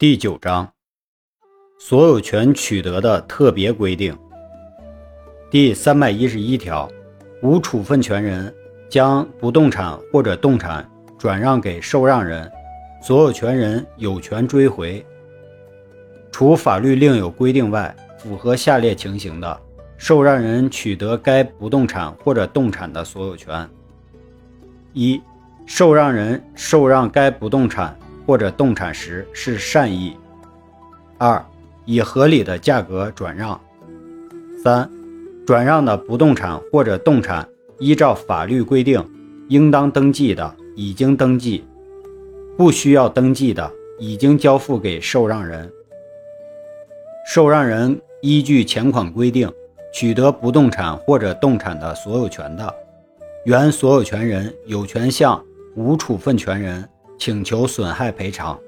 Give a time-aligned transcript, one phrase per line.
[0.00, 0.70] 第九章，
[1.76, 4.16] 所有权取得的特别规定。
[5.50, 6.88] 第三百一十一条，
[7.42, 8.54] 无处分权人
[8.88, 10.88] 将不动产或者动产
[11.18, 12.48] 转让给受让人，
[13.02, 15.04] 所有权人有权追回。
[16.30, 19.60] 除法律另有规定外，符合下列情形的，
[19.96, 23.68] 受让人取得该不动产或者动产的所有权：
[24.92, 25.20] 一、
[25.66, 27.98] 受让人受让该不动产。
[28.28, 30.14] 或者动产时是善意。
[31.16, 31.42] 二、
[31.86, 33.58] 以合理的价格转让。
[34.62, 34.90] 三、
[35.46, 39.02] 转让的不动产或者动产依照法律规定
[39.48, 41.64] 应当登记的，已经登记；
[42.54, 45.72] 不需要登记的，已经交付给受让人。
[47.26, 49.50] 受让人依据前款规定
[49.90, 52.74] 取得不动产或者动产的所有权的，
[53.46, 55.42] 原所有权人有权向
[55.76, 56.86] 无处分权人。
[57.18, 58.58] 请求损害赔偿，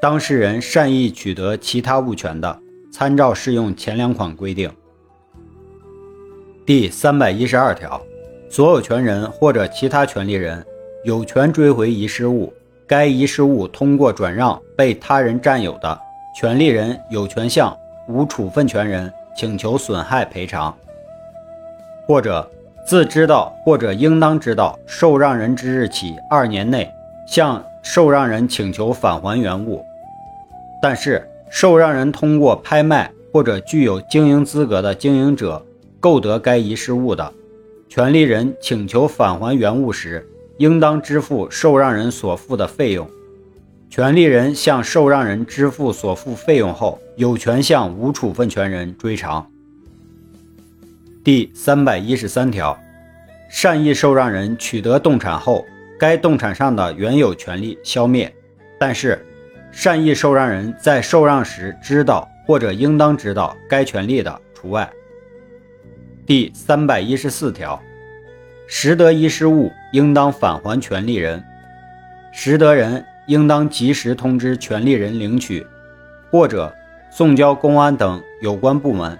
[0.00, 2.58] 当事人善意取得其他物权的，
[2.92, 4.70] 参照适用前两款规定。
[6.64, 8.00] 第三百一十二条，
[8.48, 10.64] 所有权人或者其他权利人
[11.04, 12.52] 有权追回遗失物，
[12.86, 16.00] 该遗失物通过转让被他人占有的，
[16.38, 17.76] 权利人有权向
[18.08, 20.74] 无处分权人请求损害赔偿，
[22.06, 22.48] 或者
[22.86, 26.88] 自知道或者应当知道受让人之日起二年内。
[27.26, 29.84] 向受让人请求返还原物，
[30.80, 35.64] 但是受让人通过拍卖或者具有经营资格的经营者
[36.00, 37.32] 购得该遗失物的，
[37.88, 40.26] 权利人请求返还原物时，
[40.58, 43.08] 应当支付受让人所付的费用。
[43.90, 49.46] 权利人向受让人支付所付费用后，有权向无处分权人追偿。
[51.22, 52.76] 第三百一十三条，
[53.48, 55.64] 善意受让人取得动产后。
[55.98, 58.32] 该动产上的原有权利消灭，
[58.78, 59.24] 但是
[59.70, 64.90] 善意受让人在受让时知道或者应当知道该权利的除外。
[66.26, 67.80] 第三百一十四条，
[68.66, 71.42] 拾得遗失物应当返还权利人，
[72.32, 75.66] 拾得人应当及时通知权利人领取，
[76.30, 76.74] 或者
[77.10, 79.18] 送交公安等有关部门。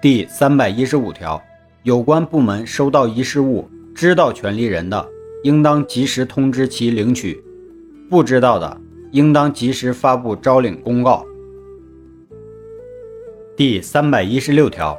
[0.00, 1.42] 第三百一十五条，
[1.84, 5.06] 有关部门收到遗失物，知道权利人的。
[5.42, 7.42] 应当及时通知其领取，
[8.08, 8.76] 不知道的，
[9.12, 11.24] 应当及时发布招领公告。
[13.56, 14.98] 第三百一十六条，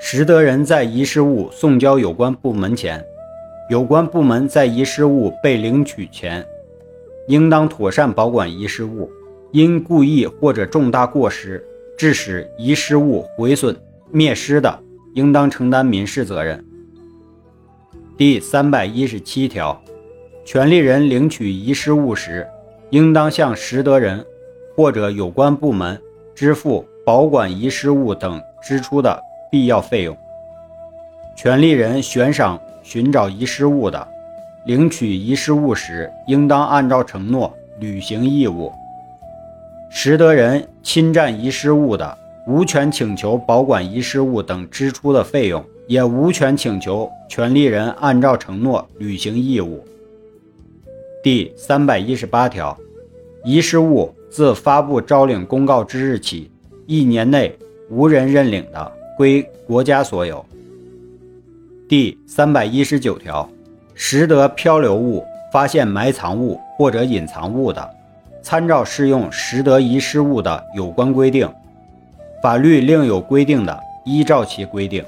[0.00, 3.04] 拾得人在遗失物送交有关部门前，
[3.70, 6.46] 有关部门在遗失物被领取前，
[7.28, 9.10] 应当妥善保管遗失物。
[9.52, 11.64] 因故意或者重大过失
[11.96, 13.76] 致使遗失物毁损
[14.10, 14.80] 灭失的，
[15.14, 16.64] 应当承担民事责任。
[18.16, 19.82] 第三百一十七条，
[20.44, 22.46] 权利人领取遗失物时，
[22.90, 24.24] 应当向拾得人
[24.76, 26.00] 或者有关部门
[26.32, 29.20] 支付保管遗失物等支出的
[29.50, 30.16] 必要费用。
[31.36, 34.06] 权利人悬赏寻找遗失物的，
[34.64, 38.72] 领取遗失物时，应当按照承诺履行义务。
[39.90, 42.16] 拾得人侵占遗失物的，
[42.46, 45.64] 无权请求保管遗失物等支出的费用。
[45.86, 49.84] 也无权请求权利人按照承诺履行义务。
[51.22, 52.76] 第三百一十八条，
[53.44, 56.50] 遗失物自发布招领公告之日起
[56.86, 57.56] 一年内
[57.90, 60.44] 无人认领的，归国家所有。
[61.88, 63.48] 第三百一十九条，
[63.94, 65.22] 拾得漂流物、
[65.52, 67.90] 发现埋藏物或者隐藏物的，
[68.42, 71.46] 参照适用拾得遗失物的有关规定，
[72.42, 75.04] 法律另有规定的，依照其规定。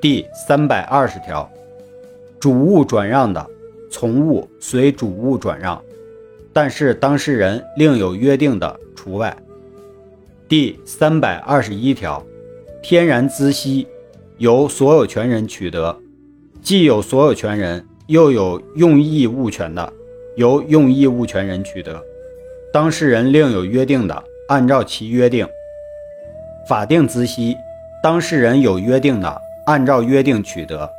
[0.00, 1.50] 第三百二十条，
[2.38, 3.44] 主物转让的，
[3.90, 5.82] 从物随主物转让，
[6.52, 9.36] 但是当事人另有约定的除外。
[10.48, 12.24] 第三百二十一条，
[12.80, 13.88] 天然资息
[14.36, 15.98] 由所有权人取得，
[16.62, 19.92] 既有所有权人又有用益物权的，
[20.36, 22.00] 由用益物权人取得，
[22.72, 25.44] 当事人另有约定的，按照其约定。
[26.68, 27.56] 法定资息，
[28.00, 29.42] 当事人有约定的。
[29.68, 30.90] 按照约定取得，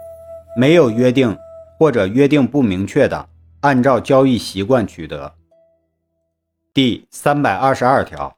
[0.56, 1.36] 没有约定
[1.80, 3.28] 或者约定不明确的，
[3.62, 5.34] 按照交易习惯取得。
[6.72, 8.38] 第三百二十二条，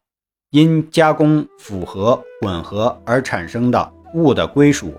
[0.52, 4.94] 因加工、符合、混合而产生的物的归属，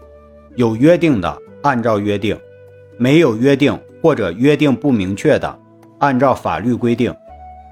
[0.55, 2.37] 有约定的，按照约定；
[2.99, 5.59] 没有约定或者约定不明确的，
[6.01, 7.11] 按照法律规定；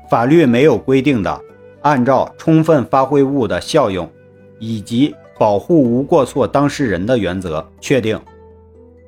[0.09, 1.39] 法律没有规定的，
[1.83, 4.11] 按照充分发挥物的效用，
[4.59, 5.15] 以及。
[5.41, 8.21] 保护无过错当事人的原则确定，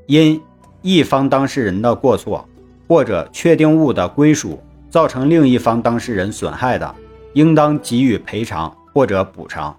[0.07, 0.41] 因
[0.81, 2.49] 一方当事人的过错
[2.89, 4.59] 或者确定物的归属
[4.89, 6.95] 造成另一方当事人损害的，
[7.35, 9.77] 应当给予赔偿或者补偿。